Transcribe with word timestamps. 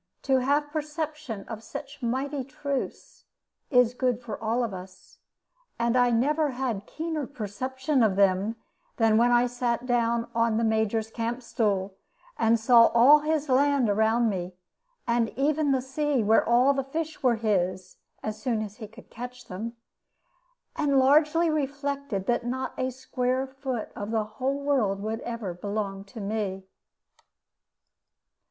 To 0.23 0.37
have 0.39 0.71
perception 0.71 1.45
of 1.47 1.61
such 1.61 2.01
mighty 2.01 2.43
truths 2.43 3.25
is 3.69 3.93
good 3.93 4.19
for 4.19 4.35
all 4.43 4.63
of 4.63 4.73
us: 4.73 5.19
and 5.77 5.95
I 5.95 6.09
never 6.09 6.49
had 6.49 6.87
keener 6.87 7.27
perception 7.27 8.01
of 8.01 8.15
them 8.15 8.55
than 8.97 9.19
when 9.19 9.29
I 9.31 9.45
sat 9.45 9.85
down 9.85 10.27
on 10.33 10.57
the 10.57 10.63
Major's 10.63 11.11
camp 11.11 11.43
stool, 11.43 11.93
and 12.35 12.59
saw 12.59 12.87
all 12.95 13.19
his 13.19 13.47
land 13.47 13.91
around 13.91 14.27
me, 14.27 14.55
and 15.05 15.29
even 15.37 15.71
the 15.71 15.83
sea 15.83 16.23
where 16.23 16.43
all 16.43 16.73
the 16.73 16.83
fish 16.83 17.21
were 17.21 17.35
his, 17.35 17.97
as 18.23 18.41
soon 18.41 18.63
as 18.63 18.77
he 18.77 18.87
could 18.87 19.11
catch 19.11 19.45
them 19.45 19.75
and 20.75 20.97
largely 20.97 21.47
reflected 21.47 22.25
that 22.25 22.43
not 22.43 22.73
a 22.75 22.89
square 22.89 23.45
foot 23.45 23.91
of 23.95 24.09
the 24.09 24.23
whole 24.23 24.61
world 24.63 24.99
would 25.03 25.19
ever 25.19 25.53
belong 25.53 26.03
to 26.05 26.19
me. 26.19 26.65